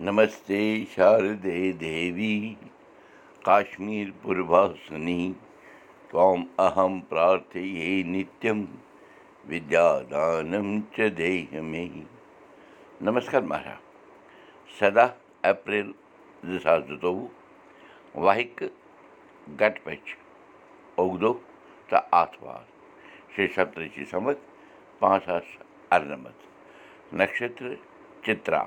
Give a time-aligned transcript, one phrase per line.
[0.00, 0.84] نمس دی
[3.44, 5.32] کشمیٖر پوٗرسنیم
[6.58, 7.82] اَہمدانی
[13.00, 15.10] نمس مہراج سداہ
[15.42, 15.92] ایل
[16.44, 17.04] زٕ ساس دتُ
[18.14, 18.62] واحک
[19.60, 21.32] گٹ پگار
[23.36, 24.38] شیٚے سپتِھی पाँच
[24.98, 25.56] پانٛژھ
[25.90, 26.38] अरनमत।
[27.12, 27.74] नक्षत्र
[28.24, 28.64] चित्रा।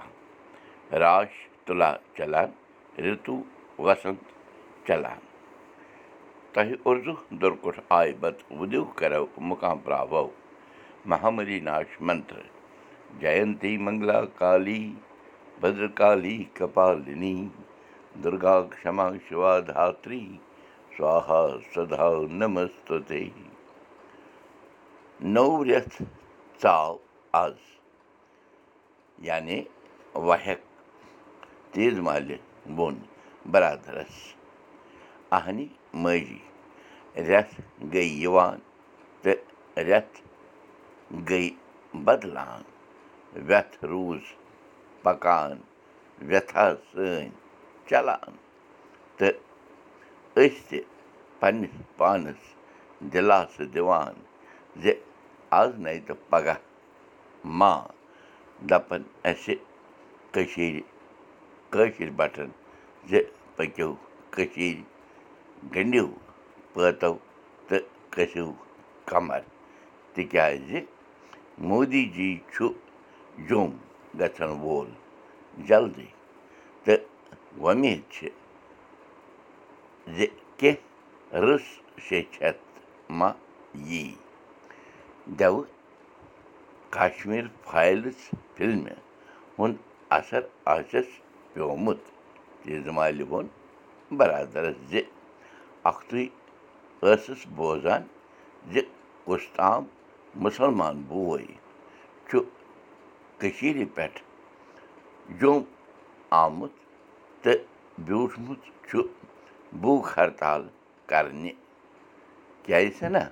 [0.91, 2.49] اَرنَمَتھ نَشتر چِترا راش تُلا چلان
[3.03, 3.41] رِتوٗ
[3.79, 4.21] وسنت
[4.87, 5.19] چلان
[6.53, 10.27] تۄہہِ اُردو دُرکُٹھ آے بتہٕ وُدِو کرو مُقام پراوو
[11.09, 12.41] مہامری ناش منتر
[13.21, 14.83] جینتی منگلا کالی
[15.61, 17.37] بدرکالی کپالنی
[18.23, 20.25] دُرگا کما شِوا دھتری
[20.97, 21.41] سوہا
[21.73, 23.23] سدا نمستُتے
[25.33, 26.01] نوٚو رٮ۪تھ
[31.73, 32.37] تیز مالہِ
[32.77, 32.95] ووٚن
[33.51, 34.15] بَرادَرَس
[35.37, 35.65] اَہنہِ
[36.03, 36.41] ماجی
[37.27, 37.55] رٮ۪تھ
[37.93, 38.57] گٔے یِوان
[39.21, 39.39] تہٕ
[39.87, 40.15] رٮ۪تھ
[41.29, 41.43] گٔے
[42.05, 42.63] بَدلان
[43.47, 44.23] وٮ۪تھ روٗز
[45.03, 45.57] پَکان
[46.29, 47.29] وٮ۪تھا سٲنۍ
[47.89, 48.31] چَلان
[49.17, 49.35] تہٕ
[50.41, 50.79] أسۍ تہِ
[51.39, 52.41] پنٛنِس پانَس
[53.13, 54.15] دِلاسہٕ دِوان
[54.81, 54.85] زِ
[55.59, 56.59] آز نَے تہٕ پَگاہ
[57.59, 57.73] ما
[58.69, 59.55] دَپَن اَسہِ
[60.33, 60.81] کٔشیٖرِ
[61.71, 62.49] کٲشِر بَٹھَن
[63.09, 63.19] زِ
[63.55, 63.89] پٔکِو
[64.33, 64.81] کٔشیٖرِ
[65.73, 66.07] گٔنٛڈِو
[66.73, 67.13] پٲتو
[67.67, 68.47] تہٕ کٔسِو
[69.09, 69.41] کَمر
[70.13, 70.69] تِکیٛازِ
[71.67, 72.67] مودی جی چھُ
[73.47, 73.71] جوٚم
[74.19, 74.89] گژھن وول
[75.67, 76.09] جلدی
[76.83, 77.01] تہٕ
[77.63, 78.27] وۄمید چھِ
[80.15, 80.25] زِ
[80.59, 81.63] کیٚنٛہہ رٕژ
[82.07, 82.63] شیٚچھَتھ
[83.17, 83.29] ما
[83.89, 84.05] یی
[85.39, 85.65] دٮ۪وٕ
[86.95, 88.19] کشمیٖر فایلٕز
[88.55, 88.93] فِلمہِ
[89.59, 89.77] ہُنٛد
[90.17, 90.41] اَثر
[90.75, 91.09] آسٮ۪س
[91.57, 92.01] پیوٚمُت
[92.61, 93.47] تیٖژٕ مالہِ ووٚن
[94.17, 94.93] بَرادَرَس زِ
[95.89, 96.23] اَکھتُے
[97.01, 98.01] ٲسٕس بوزان
[98.71, 98.73] زِ
[99.25, 99.81] کُس تام
[100.43, 101.45] مُسلمان بوے
[102.27, 102.37] چھُ
[103.39, 104.19] کٔشیٖرِ پٮ۪ٹھ
[105.39, 105.61] جوٚم
[106.41, 106.73] آمُت
[107.43, 107.65] تہٕ
[108.05, 108.99] بیوٗٹھمُت چھُ
[109.81, 110.61] بوٗک ہرتال
[111.09, 111.51] کَرنہِ
[112.63, 113.23] کیٛازِ چھَنا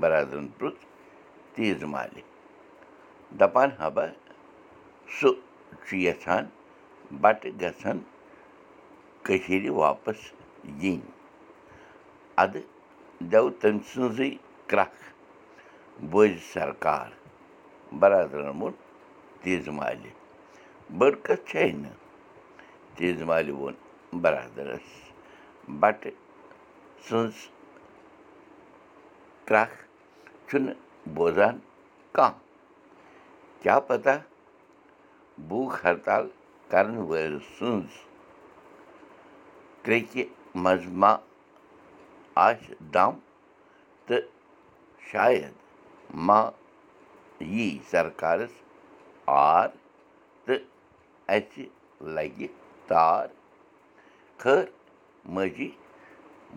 [0.00, 0.82] بَرادَرَن پرُٛژھ
[1.54, 2.22] تیٖژٕ مالہِ
[3.38, 3.88] دَپان ہا
[5.16, 5.30] سُہ
[5.84, 6.44] چھُ یَژھان
[7.10, 7.98] بَٹہٕ گژھن
[9.22, 10.32] کٔشیٖرِ واپَس
[10.82, 11.00] یِنۍ۔
[12.36, 12.60] اَدٕ
[13.20, 14.36] دٮ۪و تٔمۍ سٕنٛزٕے
[14.66, 15.02] کرٛکھ
[16.10, 17.08] بوزِ سرکار
[17.92, 18.72] بَرادَرَن ووٚن
[19.42, 20.10] تیٖژٕ مالہِ۔
[20.98, 21.96] بٔڑ کَتھ چھے نہٕ؟
[22.96, 23.74] تیٖژٕ مالہِ ووٚن
[24.22, 24.88] بَرادَرَس۔
[25.68, 26.14] بَٹہٕ
[27.08, 27.32] سٕنٛز
[29.44, 29.76] کرٛکھ
[30.48, 30.74] چھُنہٕ
[31.14, 31.58] بوزان
[32.12, 32.38] کانٛہہ۔
[33.62, 34.10] کیٛاہ پَتہ؟
[35.38, 36.28] بوٗک ہرتال
[36.70, 37.92] کَرَن وٲلۍ سٕنٛز
[39.84, 40.24] کرٛیٚکہِ
[40.62, 41.12] منٛز ما
[42.46, 43.12] آسہِ دَم
[44.06, 44.22] تہٕ
[45.10, 45.54] شاید
[46.26, 46.40] ما
[47.52, 48.54] یی سرکارَس
[49.26, 49.68] آر
[50.44, 50.62] تہٕ
[51.34, 51.64] اَسہِ
[52.14, 52.46] لَگہِ
[52.88, 53.26] تار
[54.40, 54.64] خٲر
[55.34, 55.70] ماجی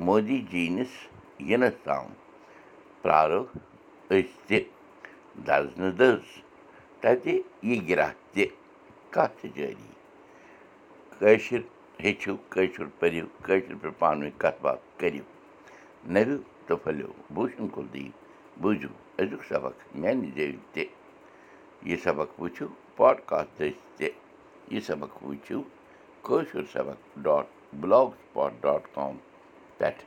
[0.05, 0.93] مودی جی نِس
[1.49, 2.07] یِنَس تام
[3.01, 3.41] پرٛارو
[4.15, 4.59] أسۍ تہِ
[5.47, 6.25] دَزنہٕ دٔز
[7.01, 7.33] تَتہِ
[7.67, 8.45] یہِ گِرٛکھ تہِ
[9.13, 9.89] کَتھ جٲری
[11.21, 11.61] کٲشِر
[12.03, 15.23] ہیٚچھِو کٲشُر پٔرِو کٲشِر پٲٹھۍ پانہٕ ؤنۍ کَتھ باتھ کٔرِو۔
[16.13, 16.37] نٔرِو
[16.67, 18.13] تہٕ پھٔلِو بوٗشن کُلدیٖپ
[18.61, 18.89] بوٗزِو
[19.19, 20.85] أزیُک سبق میٛانہِ زیٚوِ تہِ۔
[21.89, 22.67] یہِ سبق وٕچھِو
[22.97, 24.09] پاڈکاسٹ دٔسۍ تہِ۔
[24.71, 25.59] یہِ سبق وٕچھِو
[26.25, 27.45] کٲشُر سبق dot
[27.79, 29.17] blogspot dot com
[29.77, 30.03] پٮ۪ٹھ